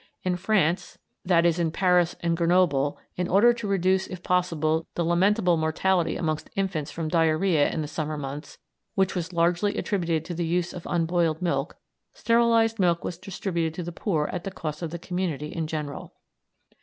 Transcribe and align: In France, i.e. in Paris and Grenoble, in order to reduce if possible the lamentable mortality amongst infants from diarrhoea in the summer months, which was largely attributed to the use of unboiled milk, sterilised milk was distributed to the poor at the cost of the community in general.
In 0.23 0.35
France, 0.35 0.97
i.e. 1.29 1.53
in 1.61 1.69
Paris 1.69 2.15
and 2.21 2.35
Grenoble, 2.35 2.97
in 3.17 3.27
order 3.27 3.53
to 3.53 3.67
reduce 3.67 4.07
if 4.07 4.23
possible 4.23 4.87
the 4.95 5.05
lamentable 5.05 5.57
mortality 5.57 6.17
amongst 6.17 6.49
infants 6.55 6.89
from 6.89 7.07
diarrhoea 7.07 7.69
in 7.69 7.81
the 7.83 7.87
summer 7.87 8.17
months, 8.17 8.57
which 8.95 9.13
was 9.13 9.31
largely 9.31 9.77
attributed 9.77 10.25
to 10.25 10.33
the 10.33 10.43
use 10.43 10.73
of 10.73 10.87
unboiled 10.87 11.39
milk, 11.39 11.77
sterilised 12.15 12.79
milk 12.79 13.03
was 13.03 13.19
distributed 13.19 13.75
to 13.75 13.83
the 13.83 13.91
poor 13.91 14.27
at 14.33 14.43
the 14.43 14.49
cost 14.49 14.81
of 14.81 14.89
the 14.89 14.97
community 14.97 15.49
in 15.53 15.67
general. 15.67 16.13